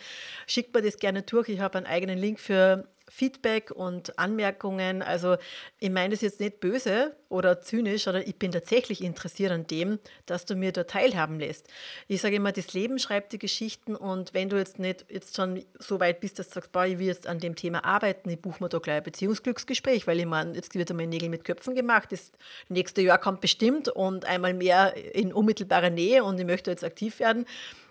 [0.47, 1.49] schick mir das gerne durch.
[1.49, 5.01] Ich habe einen eigenen Link für Feedback und Anmerkungen.
[5.01, 5.37] Also
[5.79, 9.99] ich meine das jetzt nicht böse oder zynisch, sondern ich bin tatsächlich interessiert an dem,
[10.25, 11.67] dass du mir da teilhaben lässt.
[12.07, 15.63] Ich sage immer, das Leben schreibt die Geschichten und wenn du jetzt nicht jetzt schon
[15.79, 18.41] so weit bist, dass du sagst, boah, ich will jetzt an dem Thema arbeiten, ich
[18.41, 21.75] buche mir da gleich ein Beziehungsglücksgespräch, weil ich meine, jetzt wird einmal Nägel mit Köpfen
[21.75, 22.31] gemacht, das
[22.69, 27.19] nächste Jahr kommt bestimmt und einmal mehr in unmittelbarer Nähe und ich möchte jetzt aktiv
[27.19, 27.45] werden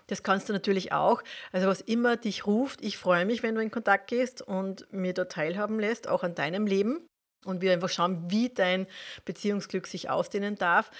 [0.07, 1.21] das kannst du natürlich auch.
[1.51, 5.13] Also was immer dich ruft, ich freue mich, wenn du in Kontakt gehst und mir
[5.13, 7.05] da teilhaben lässt, auch an deinem Leben.
[7.45, 8.87] Und wir einfach schauen, wie dein
[9.23, 10.91] Beziehungsglück sich ausdehnen darf.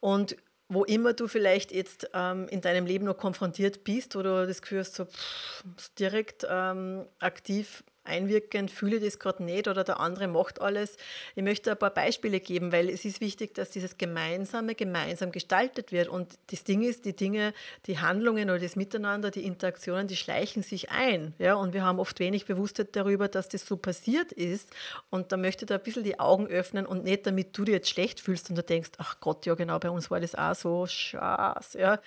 [0.00, 0.36] Und
[0.68, 4.80] wo immer du vielleicht jetzt ähm, in deinem Leben noch konfrontiert bist oder das Gefühl
[4.80, 5.62] hast, so pff,
[5.98, 10.96] direkt ähm, aktiv einwirken, fühle das gerade nicht oder der andere macht alles.
[11.34, 15.92] Ich möchte ein paar Beispiele geben, weil es ist wichtig, dass dieses Gemeinsame gemeinsam gestaltet
[15.92, 16.08] wird.
[16.08, 17.52] Und das Ding ist, die Dinge,
[17.86, 21.34] die Handlungen oder das Miteinander, die Interaktionen, die schleichen sich ein.
[21.38, 21.54] Ja?
[21.54, 24.70] Und wir haben oft wenig Bewusstheit darüber, dass das so passiert ist.
[25.10, 27.72] Und da möchte ich da ein bisschen die Augen öffnen und nicht, damit du dir
[27.72, 30.54] jetzt schlecht fühlst und du denkst, ach Gott, ja genau, bei uns war das auch
[30.54, 32.00] so, scheiß, ja.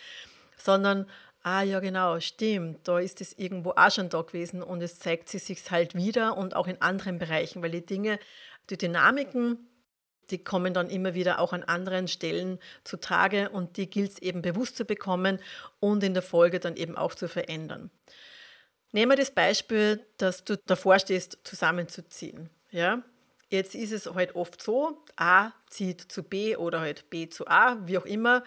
[0.58, 1.08] Sondern
[1.42, 2.88] Ah ja, genau, stimmt.
[2.88, 6.56] Da ist es irgendwo auch schon da gewesen und es zeigt sich halt wieder und
[6.56, 8.20] auch in anderen Bereichen, weil die Dinge,
[8.70, 9.70] die Dynamiken,
[10.32, 14.42] die kommen dann immer wieder auch an anderen Stellen zutage und die gilt es eben
[14.42, 15.40] bewusst zu bekommen
[15.80, 17.90] und in der Folge dann eben auch zu verändern.
[18.92, 22.50] Nehmen wir das Beispiel, dass du davor stehst, zusammenzuziehen.
[22.72, 23.04] Ja?
[23.50, 27.78] Jetzt ist es halt oft so, A zieht zu B oder halt B zu A,
[27.88, 28.44] wie auch immer.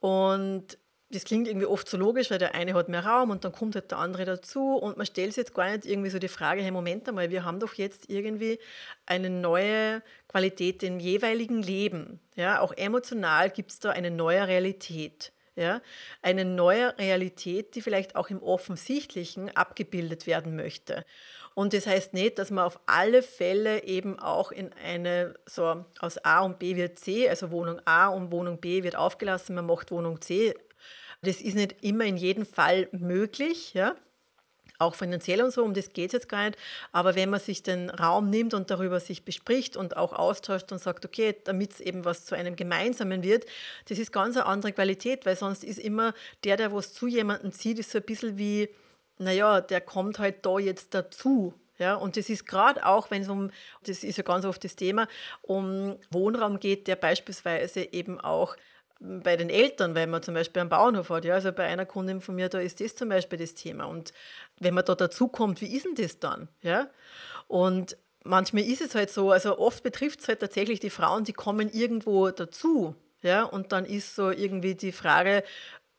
[0.00, 0.78] Und
[1.10, 3.76] das klingt irgendwie oft so logisch, weil der eine hat mehr Raum und dann kommt
[3.76, 6.62] halt der andere dazu und man stellt sich jetzt gar nicht irgendwie so die Frage,
[6.62, 8.58] hey, Moment einmal, wir haben doch jetzt irgendwie
[9.06, 12.18] eine neue Qualität im jeweiligen Leben.
[12.34, 15.32] Ja, auch emotional gibt es da eine neue Realität.
[15.58, 15.80] Ja,
[16.20, 21.06] eine neue Realität, die vielleicht auch im Offensichtlichen abgebildet werden möchte.
[21.54, 26.18] Und das heißt nicht, dass man auf alle Fälle eben auch in eine, so aus
[26.18, 29.90] A und B wird C, also Wohnung A und Wohnung B wird aufgelassen, man macht
[29.90, 30.54] Wohnung C
[31.22, 33.94] das ist nicht immer in jedem Fall möglich, ja.
[34.78, 36.58] Auch finanziell und so, um das geht es jetzt gar nicht.
[36.92, 40.78] Aber wenn man sich den Raum nimmt und darüber sich bespricht und auch austauscht und
[40.78, 43.46] sagt, okay, damit es eben was zu einem Gemeinsamen wird,
[43.88, 46.12] das ist ganz eine andere Qualität, weil sonst ist immer
[46.44, 48.68] der, der was zu jemandem zieht, ist so ein bisschen wie,
[49.18, 51.54] naja, der kommt halt da jetzt dazu.
[51.78, 53.50] Ja, und das ist gerade auch, wenn es um,
[53.84, 55.08] das ist ja ganz oft das Thema,
[55.42, 58.56] um Wohnraum geht, der beispielsweise eben auch
[59.00, 61.24] bei den Eltern, wenn man zum Beispiel einen Bauernhof hat.
[61.24, 63.84] Ja, also bei einer Kundin von mir, da ist das zum Beispiel das Thema.
[63.84, 64.12] Und
[64.58, 66.48] wenn man da dazu kommt, wie ist denn das dann?
[66.62, 66.88] Ja?
[67.46, 71.34] Und manchmal ist es halt so, also oft betrifft es halt tatsächlich die Frauen, die
[71.34, 72.94] kommen irgendwo dazu.
[73.22, 73.44] Ja?
[73.44, 75.44] Und dann ist so irgendwie die Frage,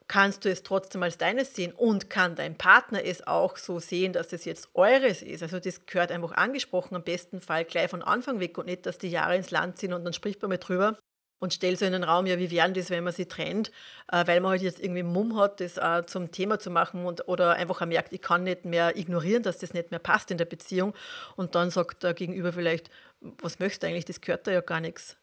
[0.07, 4.13] kannst du es trotzdem als deines sehen und kann dein Partner es auch so sehen,
[4.13, 5.43] dass es jetzt eures ist.
[5.43, 8.97] Also das gehört einfach angesprochen, am besten Fall gleich von Anfang weg und nicht, dass
[8.97, 10.97] die Jahre ins Land ziehen und dann spricht man mal drüber
[11.39, 13.71] und stell so in den Raum, ja, wie wären das, wenn man sie trennt,
[14.12, 17.28] äh, weil man halt jetzt irgendwie Mumm hat, das auch zum Thema zu machen und,
[17.28, 20.45] oder einfach merkt, ich kann nicht mehr ignorieren, dass das nicht mehr passt in der
[20.45, 20.93] Beziehung
[21.36, 24.80] und dann sagt der Gegenüber vielleicht, was möchtest du eigentlich, das gehört da ja gar
[24.80, 25.17] nichts.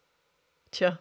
[0.71, 0.99] Tja,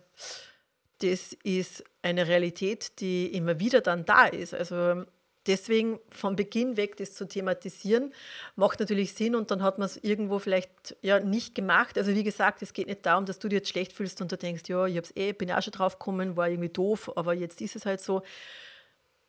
[1.00, 4.54] das ist eine Realität, die immer wieder dann da ist.
[4.54, 5.04] Also
[5.46, 8.12] deswegen von Beginn weg das zu thematisieren,
[8.56, 11.98] macht natürlich Sinn und dann hat man es irgendwo vielleicht ja nicht gemacht.
[11.98, 14.36] Also wie gesagt, es geht nicht darum, dass du dir jetzt schlecht fühlst und du
[14.36, 17.60] denkst, ja, ich hab's eh, bin auch schon drauf gekommen, war irgendwie doof, aber jetzt
[17.60, 18.22] ist es halt so.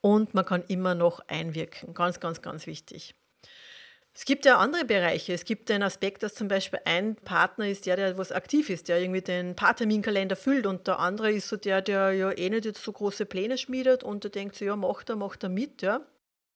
[0.01, 1.93] Und man kann immer noch einwirken.
[1.93, 3.15] Ganz, ganz, ganz wichtig.
[4.17, 5.33] Es gibt ja andere Bereiche.
[5.33, 8.87] Es gibt den Aspekt, dass zum Beispiel ein Partner ist der, der was aktiv ist,
[8.87, 12.63] der irgendwie den Paarterminkalender füllt und der andere ist so der, der ja eh nicht
[12.63, 15.81] jetzt so große Pläne schmiedet und der denkt so, ja, macht er, macht er mit,
[15.81, 15.97] ja.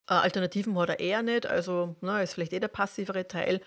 [0.10, 3.60] Äh, Alternativen hat er eher nicht, also na, ist vielleicht eh der passivere Teil.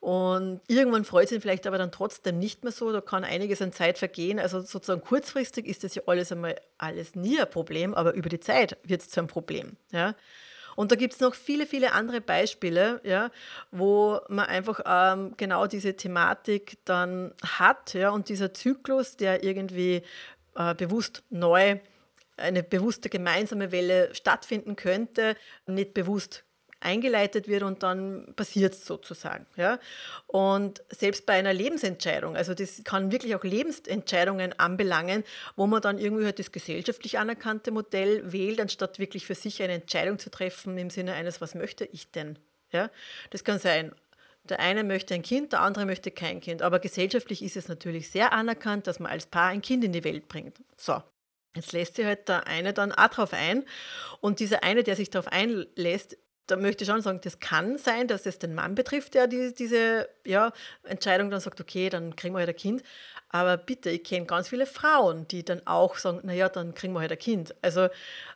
[0.00, 2.92] Und irgendwann freut es ihn vielleicht aber dann trotzdem nicht mehr so.
[2.92, 4.38] Da kann einiges an Zeit vergehen.
[4.38, 8.38] Also sozusagen kurzfristig ist das ja alles einmal alles nie ein Problem, aber über die
[8.38, 9.76] Zeit wird es zu einem Problem.
[9.90, 10.14] Ja.
[10.78, 13.32] Und da gibt es noch viele, viele andere Beispiele, ja,
[13.72, 17.94] wo man einfach ähm, genau diese Thematik dann hat.
[17.94, 20.02] Ja, und dieser Zyklus, der irgendwie
[20.54, 21.80] äh, bewusst neu,
[22.36, 25.34] eine bewusste gemeinsame Welle stattfinden könnte,
[25.66, 26.44] nicht bewusst
[26.80, 29.46] eingeleitet wird und dann passiert es sozusagen.
[29.56, 29.78] Ja?
[30.26, 35.24] Und selbst bei einer Lebensentscheidung, also das kann wirklich auch Lebensentscheidungen anbelangen,
[35.56, 39.74] wo man dann irgendwie halt das gesellschaftlich anerkannte Modell wählt, anstatt wirklich für sich eine
[39.74, 42.38] Entscheidung zu treffen im Sinne eines, was möchte ich denn?
[42.70, 42.90] Ja?
[43.30, 43.92] Das kann sein,
[44.44, 46.62] der eine möchte ein Kind, der andere möchte kein Kind.
[46.62, 50.04] Aber gesellschaftlich ist es natürlich sehr anerkannt, dass man als Paar ein Kind in die
[50.04, 50.58] Welt bringt.
[50.76, 51.02] So,
[51.58, 53.64] Jetzt lässt sich halt der eine dann auch drauf ein.
[54.20, 56.16] Und dieser eine, der sich darauf einlässt,
[56.48, 59.54] da möchte ich schon sagen, das kann sein, dass es den Mann betrifft, der die,
[59.54, 62.82] diese ja, Entscheidung dann sagt, okay, dann kriegen wir halt ein Kind.
[63.30, 67.00] Aber bitte, ich kenne ganz viele Frauen, die dann auch sagen, naja, dann kriegen wir
[67.00, 67.54] halt ein Kind.
[67.60, 67.88] Also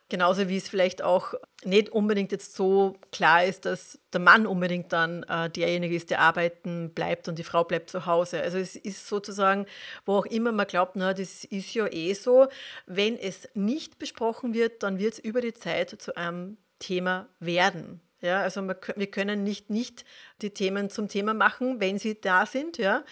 [0.07, 4.93] genauso wie es vielleicht auch nicht unbedingt jetzt so klar ist, dass der Mann unbedingt
[4.93, 8.41] dann äh, derjenige ist, der arbeiten bleibt und die Frau bleibt zu Hause.
[8.41, 9.65] Also es ist sozusagen,
[10.05, 12.47] wo auch immer man glaubt, na, das ist ja eh so,
[12.85, 18.02] wenn es nicht besprochen wird, dann wird es über die Zeit zu einem Thema werden.
[18.23, 20.05] Ja, also wir können nicht nicht
[20.41, 22.77] die Themen zum Thema machen, wenn sie da sind.
[22.77, 23.03] Ja,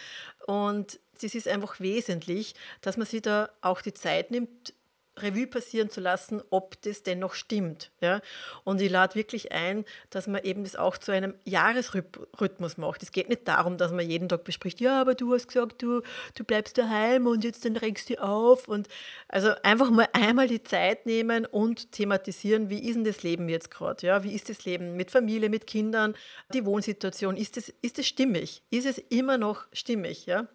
[0.47, 4.73] und es ist einfach wesentlich, dass man sich da auch die Zeit nimmt,
[5.23, 7.91] Revue passieren zu lassen, ob das denn noch stimmt.
[8.01, 8.21] Ja?
[8.63, 13.03] Und ich lade wirklich ein, dass man eben das auch zu einem Jahresrhythmus macht.
[13.03, 16.01] Es geht nicht darum, dass man jeden Tag bespricht, ja, aber du hast gesagt, du,
[16.35, 18.67] du bleibst daheim und jetzt dann regst du auf.
[18.67, 18.87] Und
[19.27, 23.71] also einfach mal einmal die Zeit nehmen und thematisieren, wie ist denn das Leben jetzt
[23.71, 24.05] gerade?
[24.05, 24.23] Ja?
[24.23, 26.15] Wie ist das Leben mit Familie, mit Kindern,
[26.53, 27.37] die Wohnsituation?
[27.37, 28.63] Ist es ist stimmig?
[28.69, 30.25] Ist es immer noch stimmig?
[30.25, 30.47] Ja?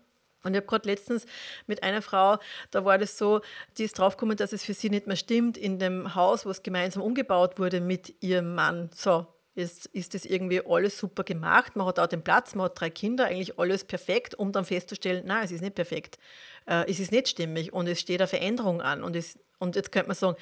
[0.47, 1.27] Und ich habe gerade letztens
[1.67, 2.39] mit einer Frau,
[2.71, 3.41] da war das so,
[3.77, 6.63] die ist draufgekommen, dass es für sie nicht mehr stimmt, in dem Haus, wo es
[6.63, 8.91] gemeinsam umgebaut wurde mit ihrem Mann.
[8.95, 11.77] So, jetzt ist das irgendwie alles super gemacht.
[11.77, 15.25] Man hat auch den Platz, man hat drei Kinder, eigentlich alles perfekt, um dann festzustellen,
[15.27, 16.19] nein, es ist nicht perfekt.
[16.67, 19.03] Äh, es ist nicht stimmig und es steht eine Veränderung an.
[19.03, 20.37] Und, es, und jetzt könnte man sagen,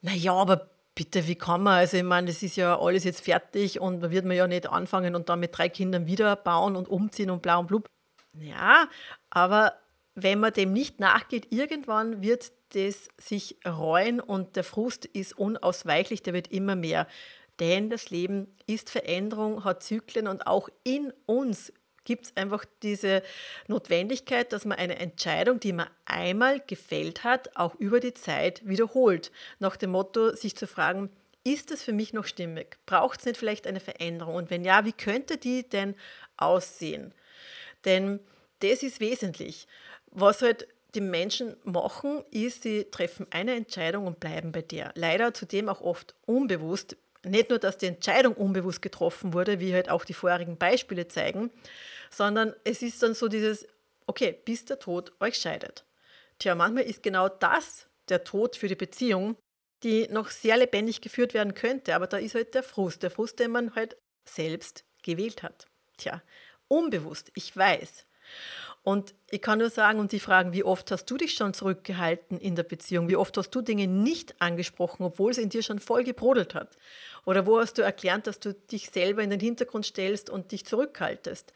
[0.00, 1.78] naja, aber bitte, wie kann man?
[1.78, 4.68] Also ich meine, das ist ja alles jetzt fertig und man wird man ja nicht
[4.68, 7.86] anfangen und dann mit drei Kindern wieder bauen und umziehen und blau und blub.
[8.40, 8.88] Ja,
[9.34, 9.74] aber
[10.14, 16.22] wenn man dem nicht nachgeht, irgendwann wird das sich reuen und der Frust ist unausweichlich,
[16.22, 17.06] der wird immer mehr.
[17.60, 21.72] Denn das Leben ist Veränderung, hat Zyklen und auch in uns
[22.04, 23.22] gibt es einfach diese
[23.66, 29.32] Notwendigkeit, dass man eine Entscheidung, die man einmal gefällt hat, auch über die Zeit wiederholt.
[29.58, 31.10] Nach dem Motto, sich zu fragen,
[31.44, 32.76] ist das für mich noch stimmig?
[32.86, 34.34] Braucht es nicht vielleicht eine Veränderung?
[34.34, 35.94] Und wenn ja, wie könnte die denn
[36.36, 37.14] aussehen?
[37.84, 38.20] Denn
[38.64, 39.66] das ist wesentlich.
[40.10, 44.92] Was halt die Menschen machen, ist, sie treffen eine Entscheidung und bleiben bei der.
[44.94, 46.96] Leider zudem auch oft unbewusst.
[47.24, 51.50] Nicht nur, dass die Entscheidung unbewusst getroffen wurde, wie halt auch die vorherigen Beispiele zeigen,
[52.10, 53.66] sondern es ist dann so dieses,
[54.06, 55.84] okay, bis der Tod euch scheidet.
[56.38, 59.36] Tja, manchmal ist genau das der Tod für die Beziehung,
[59.82, 63.38] die noch sehr lebendig geführt werden könnte, aber da ist halt der Frust, der Frust,
[63.38, 65.66] den man halt selbst gewählt hat.
[65.96, 66.22] Tja,
[66.68, 68.06] unbewusst, ich weiß.
[68.82, 72.38] Und ich kann nur sagen und die fragen, wie oft hast du dich schon zurückgehalten
[72.38, 73.08] in der Beziehung?
[73.08, 76.76] Wie oft hast du Dinge nicht angesprochen, obwohl es in dir schon voll gebrodelt hat?
[77.24, 80.66] Oder wo hast du erklärt, dass du dich selber in den Hintergrund stellst und dich
[80.66, 81.54] zurückhaltest?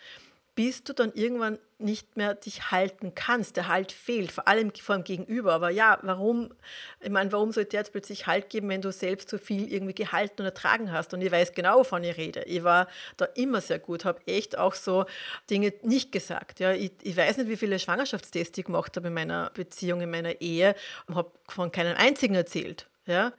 [0.59, 3.57] Bis du dann irgendwann nicht mehr dich halten kannst.
[3.57, 5.53] Der Halt fehlt, vor allem vor dem Gegenüber.
[5.53, 6.53] Aber ja, warum,
[6.99, 9.95] ich meine, warum sollte der jetzt plötzlich Halt geben, wenn du selbst so viel irgendwie
[9.95, 11.15] gehalten und ertragen hast?
[11.15, 12.43] Und ich weiß genau, wovon ich rede.
[12.43, 15.07] Ich war da immer sehr gut, habe echt auch so
[15.49, 16.59] Dinge nicht gesagt.
[16.59, 20.11] Ja, ich, ich weiß nicht, wie viele Schwangerschaftstests ich gemacht habe in meiner Beziehung, in
[20.11, 20.75] meiner Ehe
[21.07, 22.89] und habe von keinem einzigen erzählt.
[23.07, 23.33] Ja,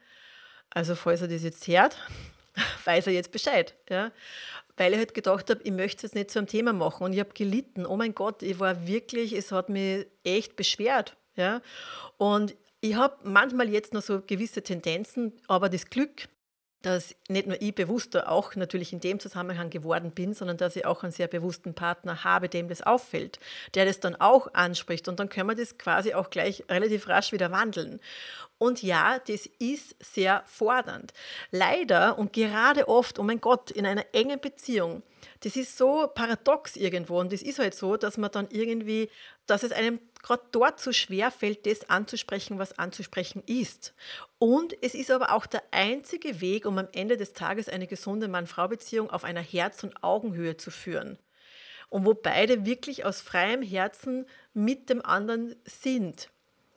[0.70, 1.98] also falls er das jetzt hört,
[2.86, 3.76] weiß er jetzt Bescheid.
[3.90, 4.14] Ja
[4.80, 7.04] weil ich halt gedacht habe, ich möchte es jetzt nicht zu einem Thema machen.
[7.04, 7.86] Und ich habe gelitten.
[7.86, 11.18] Oh mein Gott, ich war wirklich, es hat mich echt beschwert.
[11.36, 11.62] Ja?
[12.18, 16.30] Und ich habe manchmal jetzt noch so gewisse Tendenzen, aber das Glück,
[16.82, 20.86] dass nicht nur ich bewusster auch natürlich in dem Zusammenhang geworden bin, sondern dass ich
[20.86, 23.40] auch einen sehr bewussten Partner habe, dem das auffällt,
[23.76, 27.32] der das dann auch anspricht und dann können wir das quasi auch gleich relativ rasch
[27.32, 28.00] wieder wandeln.
[28.58, 31.14] Und ja, das ist sehr fordernd.
[31.52, 35.02] Leider und gerade oft, oh mein Gott, in einer engen Beziehung,
[35.42, 37.20] das ist so paradox irgendwo.
[37.20, 39.10] Und das ist halt so, dass man dann irgendwie,
[39.48, 43.94] dass es einem gerade dort so schwer fällt, das anzusprechen, was anzusprechen ist.
[44.38, 48.28] Und es ist aber auch der einzige Weg, um am Ende des Tages eine gesunde
[48.28, 51.18] Mann-Frau-Beziehung auf einer Herz- und Augenhöhe zu führen.
[51.90, 56.30] Und wo beide wirklich aus freiem Herzen mit dem anderen sind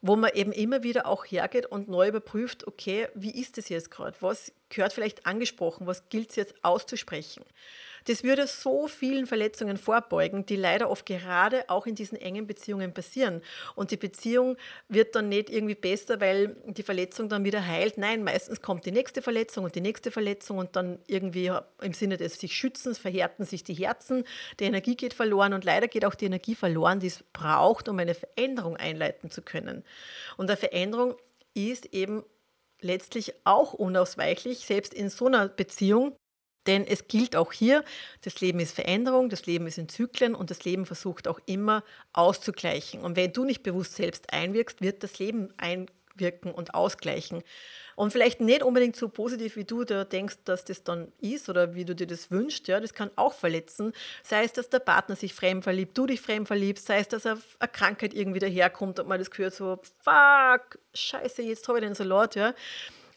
[0.02, 3.90] wo man eben immer wieder auch hergeht und neu überprüft, okay, wie ist das jetzt
[3.90, 4.16] gerade?
[4.20, 5.86] Was gehört vielleicht angesprochen?
[5.86, 7.44] Was gilt es jetzt auszusprechen?
[8.06, 12.92] Das würde so vielen Verletzungen vorbeugen, die leider oft gerade auch in diesen engen Beziehungen
[12.92, 13.42] passieren.
[13.74, 14.56] Und die Beziehung
[14.88, 17.98] wird dann nicht irgendwie besser, weil die Verletzung dann wieder heilt.
[17.98, 22.16] Nein, meistens kommt die nächste Verletzung und die nächste Verletzung und dann irgendwie im Sinne
[22.16, 24.24] des sich Schützens verhärten sich die Herzen,
[24.60, 27.98] die Energie geht verloren und leider geht auch die Energie verloren, die es braucht, um
[27.98, 29.84] eine Veränderung einleiten zu können.
[30.36, 31.16] Und eine Veränderung
[31.54, 32.24] ist eben
[32.80, 36.16] letztlich auch unausweichlich, selbst in so einer Beziehung,
[36.66, 37.84] denn es gilt auch hier,
[38.22, 41.82] das Leben ist Veränderung, das Leben ist in Zyklen und das Leben versucht auch immer
[42.12, 43.00] auszugleichen.
[43.00, 47.42] Und wenn du nicht bewusst selbst einwirkst, wird das Leben einwirken und ausgleichen.
[47.94, 51.74] Und vielleicht nicht unbedingt so positiv, wie du da denkst, dass das dann ist oder
[51.74, 52.66] wie du dir das wünschst.
[52.68, 53.92] Ja, das kann auch verletzen.
[54.22, 57.26] Sei es, dass der Partner sich fremd verliebt, du dich fremd verliebst, sei es, dass
[57.26, 57.40] eine
[57.72, 62.34] Krankheit irgendwie daherkommt und man das gehört so, fuck, scheiße, jetzt habe ich den Salat,
[62.34, 62.54] ja.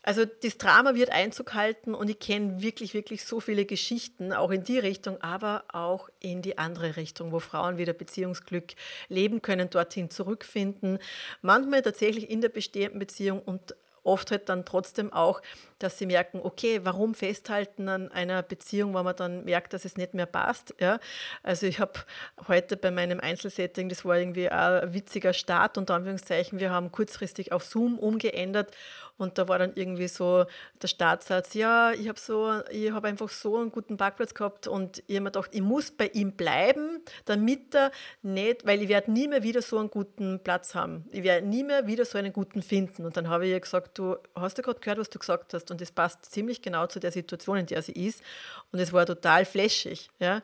[0.08, 4.52] Also das Drama wird Einzug halten und ich kenne wirklich, wirklich so viele Geschichten, auch
[4.52, 8.76] in die Richtung, aber auch in die andere Richtung, wo Frauen wieder Beziehungsglück
[9.10, 11.00] leben können, dorthin zurückfinden.
[11.42, 13.74] Manchmal tatsächlich in der bestehenden Beziehung und
[14.06, 15.42] oft halt dann trotzdem auch,
[15.80, 19.98] dass sie merken, okay, warum festhalten an einer Beziehung, wenn man dann merkt, dass es
[19.98, 20.76] nicht mehr passt.
[20.80, 21.00] Ja?
[21.44, 21.94] Also ich habe
[22.48, 27.52] heute bei meinem Einzelsetting, das war irgendwie ein witziger Start, unter Anführungszeichen, wir haben kurzfristig
[27.52, 28.72] auf Zoom umgeändert
[29.18, 30.46] und da war dann irgendwie so
[30.82, 35.04] der Startsatz, ja, ich habe so, ich habe einfach so einen guten Parkplatz gehabt und
[35.08, 37.92] ich habe mir gedacht, ich muss bei ihm bleiben, damit er
[38.24, 41.06] nicht, weil ich werde nie mehr wieder so einen guten Platz haben.
[41.12, 43.06] Ich werde nie mehr wieder so einen guten finden.
[43.06, 45.72] Und dann habe ich ihr gesagt, du hast ja gerade gehört, was du gesagt hast
[45.72, 48.22] und das passt ziemlich genau zu der Situation, in der sie ist.
[48.74, 50.10] Und es war total flashig.
[50.20, 50.42] Ja?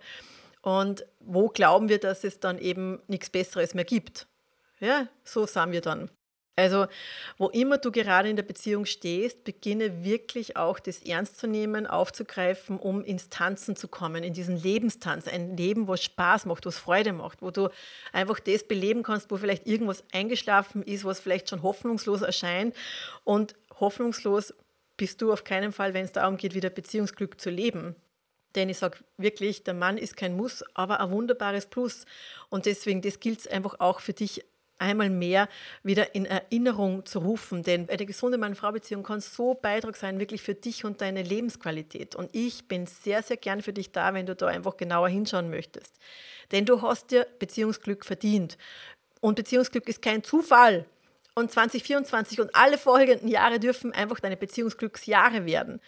[0.62, 4.28] Und wo glauben wir, dass es dann eben nichts Besseres mehr gibt?
[4.80, 6.10] Ja, so sahen wir dann.
[6.62, 6.86] Also,
[7.40, 11.88] wo immer du gerade in der Beziehung stehst, beginne wirklich auch das ernst zu nehmen,
[11.88, 15.28] aufzugreifen, um ins Tanzen zu kommen, in diesen Lebenstanz.
[15.28, 17.70] Ein Leben, wo Spaß macht, was Freude macht, wo du
[18.14, 22.76] einfach das beleben kannst, wo vielleicht irgendwas eingeschlafen ist, was vielleicht schon hoffnungslos erscheint.
[23.24, 24.54] Und hoffnungslos
[24.98, 27.96] bist du auf keinen Fall, wenn es darum geht, wieder Beziehungsglück zu leben.
[28.54, 32.06] Denn ich sage wirklich, der Mann ist kein Muss, aber ein wunderbares Plus.
[32.50, 34.44] Und deswegen, das gilt es einfach auch für dich
[34.82, 35.48] einmal mehr
[35.84, 37.64] wieder in Erinnerung zu rufen.
[37.64, 42.16] Denn eine gesunde Mann-Frau-Beziehung kann so Beitrag sein, wirklich für dich und deine Lebensqualität.
[42.16, 45.50] Und ich bin sehr, sehr gern für dich da, wenn du da einfach genauer hinschauen
[45.50, 45.96] möchtest.
[46.52, 48.58] Denn du hast dir Beziehungsglück verdient.
[49.22, 50.86] Und Beziehungsglück ist kein Zufall.
[51.34, 55.80] Und 2024 und alle folgenden Jahre dürfen einfach deine Beziehungsglücksjahre werden.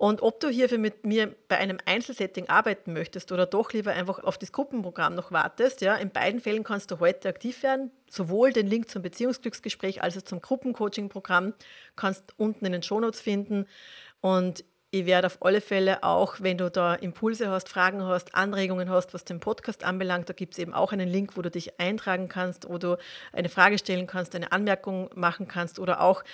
[0.00, 4.24] Und ob du hierfür mit mir bei einem Einzelsetting arbeiten möchtest oder doch lieber einfach
[4.24, 7.90] auf das Gruppenprogramm noch wartest, ja, in beiden Fällen kannst du heute aktiv werden.
[8.08, 11.52] Sowohl den Link zum Beziehungsglücksgespräch als auch zum Gruppencoaching-Programm
[11.96, 13.66] kannst unten in den Shownotes finden.
[14.22, 18.90] Und ich werde auf alle Fälle auch, wenn du da Impulse hast, Fragen hast, Anregungen
[18.90, 21.78] hast, was den Podcast anbelangt, da gibt es eben auch einen Link, wo du dich
[21.78, 22.96] eintragen kannst, wo du
[23.32, 26.24] eine Frage stellen kannst, eine Anmerkung machen kannst oder auch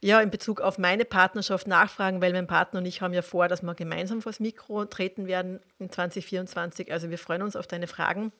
[0.00, 3.48] ja, in Bezug auf meine Partnerschaft nachfragen, weil mein Partner und ich haben ja vor,
[3.48, 6.92] dass wir gemeinsam vors Mikro treten werden in 2024.
[6.92, 8.32] Also wir freuen uns auf deine Fragen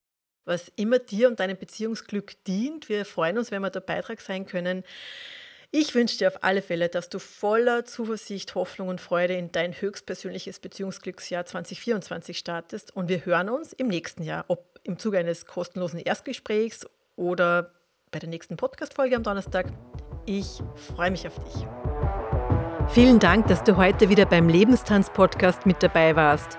[0.44, 2.88] was immer dir und deinem Beziehungsglück dient.
[2.88, 4.82] Wir freuen uns, wenn wir da Beitrag sein können.
[5.74, 9.72] Ich wünsche dir auf alle Fälle, dass du voller Zuversicht, Hoffnung und Freude in dein
[9.72, 15.46] höchstpersönliches Beziehungsglücksjahr 2024 startest und wir hören uns im nächsten Jahr, ob im Zuge eines
[15.46, 17.72] kostenlosen Erstgesprächs oder
[18.10, 19.72] bei der nächsten Podcast-Folge am Donnerstag.
[20.26, 20.60] Ich
[20.94, 21.66] freue mich auf dich.
[22.92, 26.58] Vielen Dank, dass du heute wieder beim Lebenstanz-Podcast mit dabei warst.